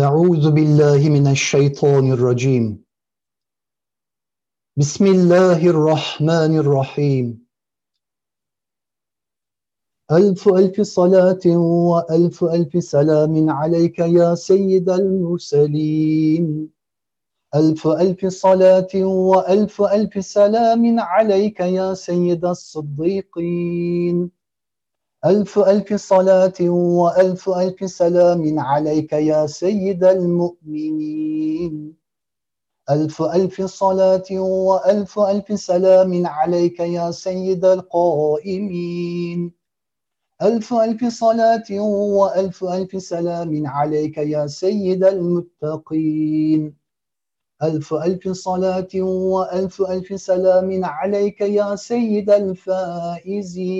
أعوذ 0.00 0.50
بالله 0.50 1.08
من 1.08 1.26
الشيطان 1.26 2.12
الرجيم. 2.12 2.84
بسم 4.76 5.06
الله 5.06 5.66
الرحمن 5.66 6.58
الرحيم. 6.58 7.46
ألف 10.12 10.48
ألف 10.48 10.80
صلاة 10.80 11.46
وألف 11.90 12.44
ألف 12.44 12.84
سلام 12.84 13.50
عليك 13.50 13.98
يا 13.98 14.34
سيد 14.34 14.90
المرسلين. 14.90 16.68
ألف 17.54 17.86
ألف 17.86 18.26
صلاة 18.26 18.94
وألف 18.94 19.82
ألف 19.82 20.24
سلام 20.26 21.00
عليك 21.00 21.60
يا 21.60 21.94
سيد 21.94 22.44
الصديقين. 22.44 24.30
ألف 25.24 25.58
ألف 25.58 25.94
صلاة 25.94 26.60
وألف 26.60 27.48
ألف 27.48 27.90
سلام 27.90 28.58
عليك 28.60 29.12
يا 29.12 29.46
سيد 29.46 30.04
المؤمنين. 30.04 31.94
ألف 32.90 33.22
ألف 33.22 33.62
صلاة 33.62 34.24
وألف 34.30 35.18
ألف 35.18 35.60
سلام 35.60 36.26
عليك 36.26 36.80
يا 36.80 37.10
سيد 37.10 37.64
القائمين. 37.64 39.52
ألف 40.42 40.74
ألف 40.74 41.04
صلاة 41.04 41.80
وألف 42.18 42.64
ألف 42.64 43.02
سلام 43.02 43.66
عليك 43.66 44.18
يا 44.18 44.46
سيد 44.46 45.04
المتقين. 45.04 46.74
ألف 47.62 47.94
ألف 47.94 48.28
صلاة 48.28 48.88
وألف 49.00 49.82
ألف 49.82 50.20
سلام 50.20 50.84
عليك 50.84 51.40
يا 51.40 51.76
سيد 51.76 52.30
الفائزين. 52.30 53.74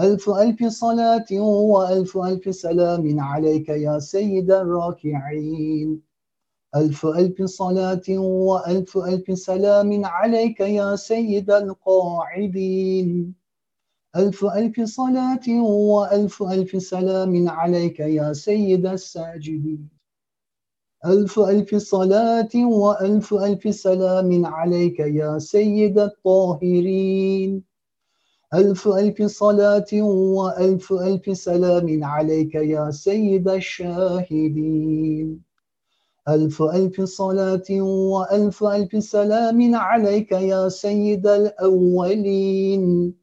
ألف 0.00 0.30
ألف 0.30 0.64
صلاة 0.64 1.26
وألف 1.40 2.18
ألف 2.18 2.54
سلام 2.54 3.20
عليك 3.20 3.68
يا 3.68 3.98
سيد 3.98 4.50
الراكعين. 4.50 6.00
ألف 6.76 7.06
ألف 7.06 7.42
صلاة 7.42 8.08
وألف 8.18 8.98
ألف 8.98 9.38
سلام 9.38 10.04
عليك 10.04 10.60
يا 10.60 10.96
سيد 10.96 11.50
القاعدين. 11.50 13.34
ألف 14.16 14.44
ألف 14.44 14.80
صلاة 14.80 15.46
وألف 15.62 16.42
ألف 16.42 16.82
سلام 16.82 17.48
عليك 17.48 18.00
يا 18.00 18.32
سيد 18.32 18.86
الساجدين. 18.86 19.88
ألف 21.06 21.38
ألف 21.38 21.74
صلاة 21.74 22.54
وألف 22.54 23.34
ألف 23.34 23.74
سلام 23.74 24.46
عليك 24.46 25.00
يا 25.00 25.38
سيد 25.38 25.98
الطاهرين. 25.98 27.69
ألف 28.54 28.88
ألف 28.88 29.22
صلاة 29.22 29.92
وألف 30.02 30.92
ألف 30.92 31.38
سلام 31.38 32.04
عليك 32.04 32.54
يا 32.54 32.90
سيد 32.90 33.48
الشاهدين. 33.48 35.40
ألف 36.28 36.62
ألف 36.62 37.00
صلاة 37.00 37.70
وألف 37.80 38.64
ألف 38.64 39.04
سلام 39.04 39.74
عليك 39.74 40.32
يا 40.32 40.68
سيد 40.68 41.26
الأولين. 41.26 43.14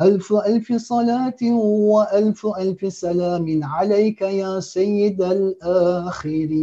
ألف 0.00 0.32
ألف 0.32 0.72
صلاة 0.72 1.42
وألف 1.90 2.46
ألف 2.46 2.92
سلام 2.92 3.64
عليك 3.64 4.22
يا 4.22 4.60
سيد 4.60 5.22
الآخرين. 5.22 6.60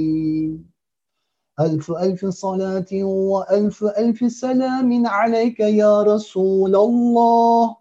ألف 1.59 1.91
ألف 1.91 2.25
صلاة 2.25 2.91
وألف 3.03 3.83
ألف 3.83 4.31
سلام 4.31 5.07
عليك 5.07 5.59
يا 5.59 6.01
رسول 6.03 6.75
الله. 6.75 7.75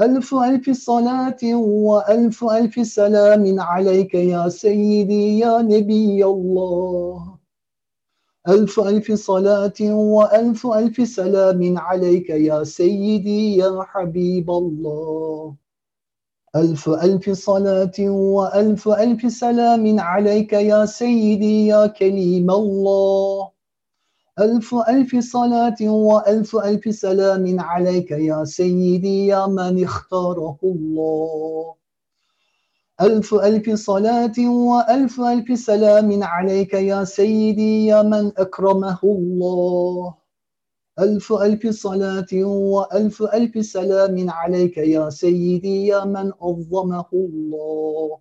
ألف 0.00 0.34
ألف 0.34 0.70
صلاة 0.70 1.42
وألف 1.54 2.44
ألف 2.44 2.86
سلام 2.86 3.60
عليك 3.60 4.14
يا 4.14 4.48
سيدي 4.48 5.38
يا 5.38 5.62
نبي 5.62 6.24
الله. 6.24 7.38
ألف 8.48 8.80
ألف 8.80 9.12
صلاة 9.12 9.80
وألف 9.80 10.66
ألف 10.66 11.08
سلام 11.08 11.78
عليك 11.78 12.30
يا 12.30 12.64
سيدي 12.64 13.56
يا 13.56 13.82
حبيب 13.82 14.50
الله. 14.50 15.61
ألف 16.56 16.88
ألف 16.88 17.30
صلاة 17.30 17.98
وألف 18.00 18.88
ألف 18.88 19.32
سلام 19.32 20.00
عليك 20.00 20.52
يا 20.52 20.84
سيدي 20.84 21.66
يا 21.66 21.86
كليم 21.86 22.50
الله. 22.50 23.50
ألف 24.38 24.74
ألف 24.88 25.16
صلاة 25.16 25.80
وألف 25.80 26.56
ألف 26.56 26.94
سلام 26.94 27.60
عليك 27.60 28.10
يا 28.10 28.44
سيدي 28.44 29.26
يا 29.26 29.46
من 29.46 29.84
اختاره 29.84 30.58
الله. 30.64 31.74
ألف 33.00 33.34
ألف 33.34 33.70
صلاة 33.70 34.38
وألف 34.38 35.20
ألف 35.20 35.58
سلام 35.58 36.22
عليك 36.22 36.74
يا 36.74 37.04
سيدي 37.04 37.86
يا 37.86 38.02
من 38.02 38.32
أكرمه 38.36 38.98
الله. 39.04 40.21
ألف 40.98 41.32
ألف 41.32 41.66
صلاة 41.66 42.44
وألف 42.44 43.22
ألف 43.22 43.64
سلام 43.64 44.30
عليك 44.30 44.76
يا 44.76 45.10
سيدي 45.10 45.86
يا 45.86 46.04
من 46.04 46.32
أظمه 46.40 47.06
الله. 47.12 48.18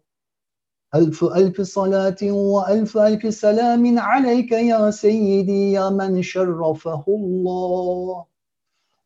ألف 0.96 1.24
ألف 1.24 1.62
صلاة 1.62 2.22
وألف 2.24 2.98
ألف 2.98 3.34
سلام 3.34 4.00
عليك 4.00 4.52
يا 4.52 4.92
سيدي 4.92 5.72
يا 5.72 5.90
من 5.90 6.22
شرفه 6.22 7.04
الله. 7.08 8.26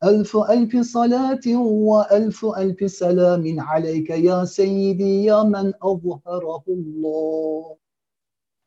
ألف 0.04 0.38
ألف 0.38 0.78
صلاة 0.78 1.46
وألف 1.58 2.46
ألف 2.46 2.92
سلام 2.92 3.60
عليك 3.60 4.10
يا 4.10 4.46
سيدي 4.46 5.24
يا 5.26 5.44
من 5.44 5.74
أظهره 5.84 6.64
الله. 6.68 7.76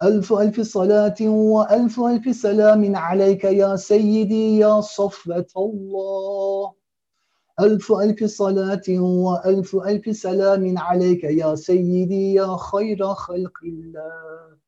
ألف 0.02 0.32
ألف 0.32 0.60
صلاة 0.60 1.16
وألف 1.20 2.00
ألف 2.00 2.36
سلام 2.36 2.96
عليك 2.96 3.44
يا 3.44 3.76
سيدي 3.76 4.58
يا 4.58 4.80
صفة 4.80 5.46
الله. 5.56 6.72
ألف 7.60 7.92
ألف 7.92 8.24
صلاة 8.24 8.88
وألف 8.88 9.76
ألف 9.76 10.16
سلام 10.16 10.78
عليك 10.78 11.24
يا 11.24 11.54
سيدي 11.54 12.34
يا 12.34 12.56
خير 12.56 13.14
خلق 13.14 13.58
الله. 13.64 14.58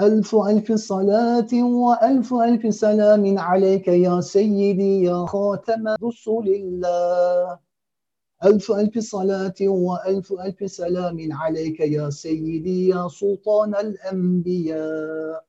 ألف 0.00 0.34
ألف 0.34 0.72
صلاة 0.72 1.52
وألف 1.52 2.34
ألف 2.34 2.74
سلام 2.74 3.38
عليك 3.38 3.88
يا 3.88 4.20
سيدي 4.20 5.02
يا 5.02 5.26
خاتم 5.26 5.88
رسل 5.88 6.46
الله. 6.46 7.65
ألف 8.44 8.72
ألف 8.72 8.98
صلاة 8.98 9.54
وألف 9.60 10.32
ألف 10.32 10.70
سلام 10.70 11.32
عليك 11.32 11.80
يا 11.80 12.10
سيدي 12.10 12.88
يا 12.88 13.08
سلطان 13.08 13.74
الأنبياء. 13.74 15.44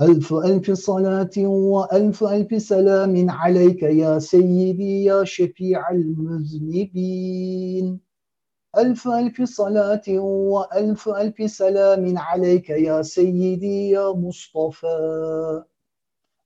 ألف 0.00 0.32
ألف 0.32 0.70
صلاة 0.70 1.30
وألف 1.38 2.24
ألف 2.24 2.62
سلام 2.62 3.30
عليك 3.30 3.82
يا 3.82 4.18
سيدي 4.18 5.04
يا 5.04 5.24
شفيع 5.24 5.90
المذنبين. 5.90 7.32
ألف 8.78 9.08
ألف 9.08 9.42
صلاة 9.42 10.02
وألف 10.08 11.08
ألف 11.08 11.50
سلام 11.50 12.18
عليك 12.18 12.70
يا 12.70 13.02
سيدي 13.02 13.90
يا 13.90 14.12
مصطفى. 14.12 15.62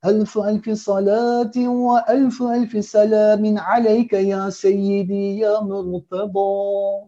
ألف 0.07 0.37
ألف 0.37 0.69
صلاة 0.69 1.51
وألف 1.57 2.43
ألف 2.43 2.85
سلام 2.85 3.57
عليك 3.57 4.13
يا 4.13 4.49
سيدي 4.49 5.37
يا 5.39 5.59
مرتضى. 5.59 7.07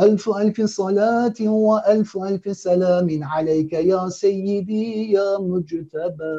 ألف 0.00 0.28
ألف 0.28 0.60
صلاة 0.60 1.40
وألف 1.40 2.16
ألف 2.16 2.56
سلام 2.56 3.24
عليك 3.24 3.72
يا 3.72 4.08
سيدي 4.08 5.12
يا 5.12 5.38
مجتبى. 5.38 6.38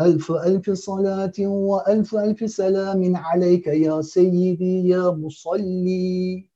ألف 0.00 0.32
ألف 0.32 0.70
صلاة 0.70 1.38
وألف 1.40 2.14
ألف 2.14 2.50
سلام 2.50 3.16
عليك 3.16 3.66
يا 3.66 4.00
سيدي 4.00 4.88
يا 4.88 5.10
مصلي. 5.10 6.48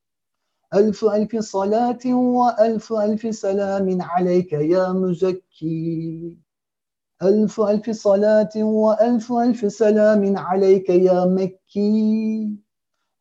ألف 0.75 1.05
ألف 1.05 1.37
صلاة 1.37 2.05
وألف 2.07 2.93
ألف 2.93 3.35
سلام 3.35 4.03
عليك 4.03 4.53
يا 4.53 4.93
مزكي. 4.93 6.44
ألف 7.25 7.61
ألف 7.61 7.91
صلاة 7.91 8.51
وألف 8.57 9.33
ألف 9.33 9.73
سلام 9.73 10.37
عليك 10.39 10.91
يا 10.91 11.25
مكي. 11.25 12.51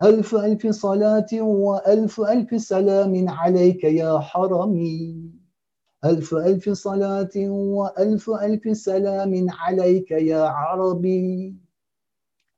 ألف 0.04 0.36
ألف 0.36 0.68
صلاة 0.68 1.32
وألف 1.42 2.22
ألف 2.22 2.62
سلام 2.62 3.30
عليك 3.30 3.84
يا 3.84 4.20
حرمي. 4.20 5.32
ألف 6.06 6.34
ألف 6.34 6.70
صلاة 6.70 7.36
وألف 7.48 8.30
ألف 8.30 8.78
سلام 8.78 9.48
عليك 9.50 10.12
يا 10.12 10.42
عربي. 10.42 11.56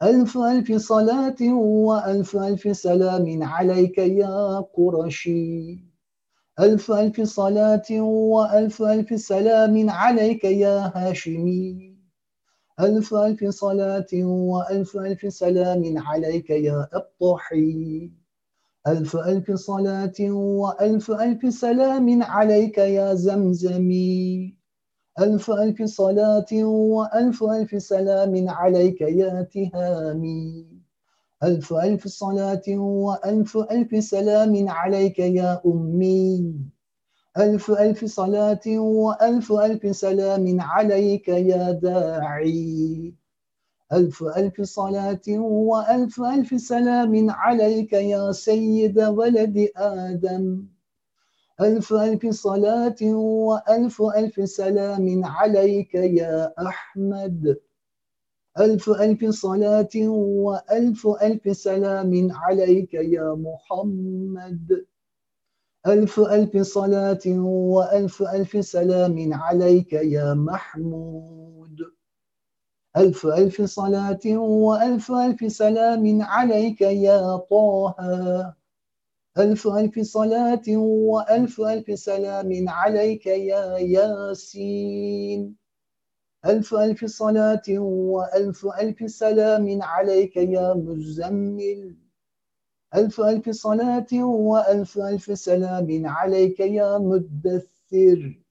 ألف 0.04 0.38
ألف 0.38 0.72
صلاة 0.72 1.42
وألف 1.54 2.36
ألف 2.38 2.78
سلام 2.78 3.44
عليك 3.44 3.98
يا 3.98 4.60
قرشي. 4.60 5.95
ألف 6.60 6.92
ألف 6.92 7.22
صلاة 7.22 8.02
وألف 8.02 8.82
ألف 8.82 9.20
سلام 9.22 9.90
عليك 9.90 10.44
يا 10.44 10.92
هاشمي. 10.96 11.96
ألف 12.80 13.14
ألف 13.14 13.46
صلاة 13.50 14.08
وألف 14.24 14.98
ألف 14.98 15.34
سلام 15.34 15.98
عليك 15.98 16.50
يا 16.50 16.88
أبطحي. 16.94 18.12
ألف 18.88 19.16
ألف 19.16 19.52
صلاة 19.52 20.20
وألف 20.32 21.12
ألف 21.12 21.54
سلام 21.54 22.24
عليك 22.24 22.78
يا 22.78 23.14
زمزمي. 23.14 24.56
ألف 25.20 25.52
ألف 25.52 25.84
صلاة 25.84 26.52
وألف 26.64 27.44
ألف 27.44 27.84
سلام 27.84 28.50
عليك 28.50 29.02
يا 29.02 29.42
تهامي. 29.42 30.85
ألف 31.44 31.74
ألف 31.74 32.08
صلاة 32.08 32.64
وألف 32.70 33.58
ألف 33.58 34.04
سلام 34.04 34.70
عليك 34.70 35.20
يا 35.20 35.62
أمي. 35.66 36.56
ألف 37.38 37.72
ألف 37.72 38.06
صلاة 38.06 38.66
وألف 38.80 39.52
ألف 39.52 39.96
سلام 39.96 40.62
عليك 40.62 41.28
يا 41.28 41.72
داعي. 41.72 43.14
ألف 43.94 44.24
ألف 44.24 44.62
صلاة 44.62 45.28
وألف 45.40 46.22
ألف 46.22 46.62
سلام 46.62 47.30
عليك 47.30 47.94
يا 47.94 48.32
سيد 48.32 49.00
ولد 49.00 49.70
آدم. 49.76 50.64
ألف 51.62 51.94
ألف 51.94 52.28
صلاة 52.28 53.02
وألف 53.04 54.02
ألف 54.02 54.50
سلام 54.50 55.26
عليك 55.26 55.96
يا 55.96 56.54
أحمد. 56.68 57.58
ألف 58.60 58.90
ألف 58.90 59.26
صلاة 59.26 59.96
وألف 60.08 61.08
ألف 61.08 61.58
سلام 61.58 62.32
عليك 62.32 62.94
يا 62.94 63.36
محمد. 63.36 64.86
ألف 65.88 66.20
ألف 66.20 66.58
صلاة 66.58 67.26
وألف 67.28 68.24
ألف 68.24 68.66
سلام 68.66 69.34
عليك 69.34 69.94
يا 69.94 70.34
محمود. 70.34 71.78
ألف 72.98 73.26
ألف 73.26 73.62
صلاة 73.62 74.38
وألف 74.38 75.12
ألف 75.12 75.52
سلام 75.52 76.22
عليك 76.22 76.82
يا 76.82 77.38
طه. 77.38 77.96
ألف 79.38 79.68
ألف 79.68 80.00
صلاة 80.00 80.78
وألف 80.78 81.62
ألف 81.62 82.00
سلام 82.00 82.70
عليك 82.70 83.26
يا 83.26 83.78
ياسين. 83.78 85.65
ألف 86.46 86.74
ألف 86.74 87.06
صلاة 87.06 87.64
وألف 87.80 88.66
ألف 88.82 89.12
سلام 89.12 89.82
عليك 89.82 90.38
يا 90.38 90.74
مزمل. 90.74 91.96
ألف 92.96 93.22
ألف 93.22 93.50
صلاة 93.50 94.08
وألف 94.24 94.98
ألف 94.98 95.38
سلام 95.40 96.06
عليك 96.06 96.60
يا 96.60 96.98
مدثر. 96.98 98.42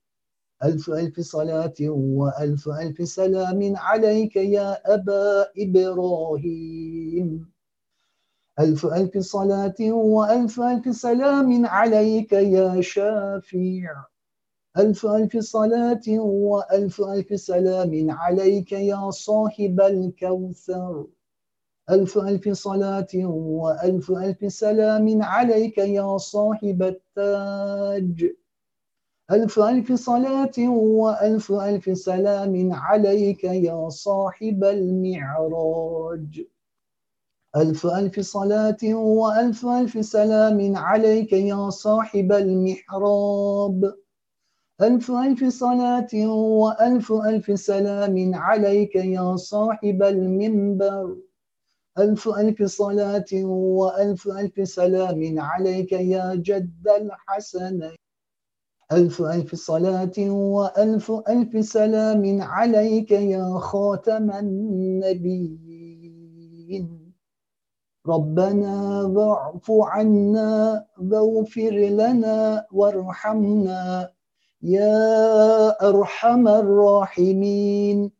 ألف 0.64 0.90
ألف 0.90 1.20
صلاة 1.20 1.74
وألف 1.80 2.68
ألف 2.68 3.08
سلام 3.08 3.76
عليك 3.76 4.36
يا 4.36 4.94
أبا 4.94 5.46
إبراهيم. 5.58 7.52
ألف 8.60 8.86
ألف 8.86 9.18
صلاة 9.18 9.80
وألف 9.80 10.60
ألف 10.60 10.96
سلام 10.96 11.66
عليك 11.66 12.32
يا 12.32 12.80
شافع 12.80 14.04
ألف 14.78 15.06
ألف 15.06 15.36
صلاة 15.36 16.02
وألف 16.18 17.00
ألف 17.00 17.40
سلام 17.40 18.10
عليك 18.10 18.72
يا 18.72 19.10
صاحب 19.10 19.80
الكوثر. 19.80 21.06
ألف 21.90 22.18
ألف 22.18 22.48
صلاة 22.48 23.14
وألف 23.24 24.10
ألف 24.10 24.52
سلام 24.52 25.22
عليك 25.22 25.78
يا 25.78 26.16
صاحب 26.16 26.82
التاج. 26.82 28.30
ألف 29.30 29.58
ألف 29.58 29.92
صلاة 29.92 30.68
وألف 30.68 31.52
ألف 31.52 31.98
سلام 31.98 32.72
عليك 32.72 33.44
يا 33.44 33.88
صاحب 33.88 34.64
المعراج. 34.64 36.46
ألف 37.56 37.86
ألف 37.86 38.20
صلاة 38.20 38.94
وألف 38.94 39.66
ألف 39.66 40.04
سلام 40.06 40.76
عليك 40.76 41.32
يا 41.32 41.70
صاحب 41.70 42.32
المحراب. 42.32 44.03
ألف 44.82 45.10
ألف 45.10 45.44
صلاة 45.44 46.26
وألف 46.26 47.12
ألف 47.12 47.60
سلام 47.60 48.34
عليك 48.34 48.96
يا 48.96 49.36
صاحب 49.36 50.02
المنبر. 50.02 51.16
ألف 51.98 52.28
ألف 52.28 52.62
صلاة 52.62 53.24
وألف 53.44 54.28
ألف 54.28 54.68
سلام 54.68 55.40
عليك 55.40 55.92
يا 55.92 56.34
جد 56.34 56.88
الحسنين 56.88 57.94
ألف 58.92 59.22
ألف 59.22 59.54
صلاة 59.54 60.30
وألف 60.30 61.12
ألف 61.28 61.64
سلام 61.64 62.42
عليك 62.42 63.10
يا 63.10 63.58
خاتم 63.58 64.30
النبيين. 64.30 65.84
ربنا 68.06 69.02
واعف 69.02 69.70
عنا 69.70 70.86
واغفر 70.98 71.70
لنا 71.70 72.66
وارحمنا 72.72 74.13
يا 74.64 75.88
أرحم 75.88 76.48
الراحمين. 76.48 78.10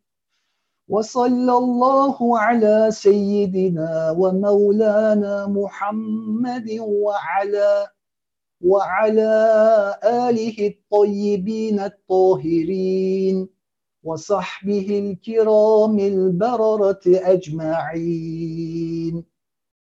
وصلى 0.89 1.53
الله 1.53 2.39
على 2.39 2.89
سيدنا 2.91 4.11
ومولانا 4.19 5.47
محمد 5.47 6.77
وعلى 6.81 7.89
وعلى 8.61 9.35
آله 10.05 10.69
الطيبين 10.69 11.81
الطاهرين 11.81 13.49
وصحبه 14.03 14.99
الكرام 14.99 15.99
البررة 15.99 17.01
أجمعين. 17.07 18.55